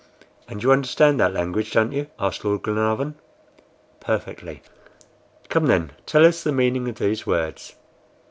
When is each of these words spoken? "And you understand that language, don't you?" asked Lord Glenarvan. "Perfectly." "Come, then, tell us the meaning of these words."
"And 0.47 0.63
you 0.63 0.71
understand 0.71 1.19
that 1.19 1.31
language, 1.31 1.73
don't 1.73 1.91
you?" 1.91 2.07
asked 2.17 2.43
Lord 2.43 2.63
Glenarvan. 2.63 3.13
"Perfectly." 3.99 4.63
"Come, 5.49 5.67
then, 5.67 5.91
tell 6.07 6.25
us 6.25 6.41
the 6.43 6.51
meaning 6.51 6.89
of 6.89 6.95
these 6.95 7.27
words." 7.27 7.75